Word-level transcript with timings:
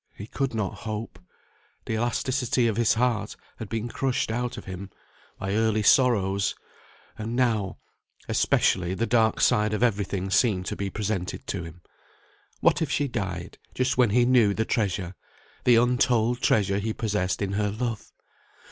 He 0.15 0.25
could 0.25 0.55
not 0.55 0.73
hope. 0.89 1.19
The 1.85 1.93
elasticity 1.95 2.65
of 2.67 2.75
his 2.75 2.95
heart 2.95 3.35
had 3.57 3.69
been 3.69 3.87
crushed 3.87 4.31
out 4.31 4.57
of 4.57 4.65
him 4.65 4.89
by 5.37 5.53
early 5.53 5.83
sorrows; 5.83 6.55
and 7.19 7.35
now, 7.35 7.77
especially, 8.27 8.95
the 8.95 9.05
dark 9.05 9.39
side 9.39 9.75
of 9.75 9.83
every 9.83 10.03
thing 10.05 10.31
seemed 10.31 10.65
to 10.65 10.75
be 10.75 10.89
presented 10.89 11.45
to 11.45 11.61
him. 11.65 11.81
What 12.61 12.81
if 12.81 12.89
she 12.89 13.07
died, 13.07 13.59
just 13.75 13.95
when 13.95 14.09
he 14.09 14.25
knew 14.25 14.55
the 14.55 14.65
treasure, 14.65 15.13
the 15.65 15.75
untold 15.75 16.41
treasure 16.41 16.79
he 16.79 16.93
possessed 16.93 17.39
in 17.39 17.51
her 17.51 17.69
love! 17.69 18.11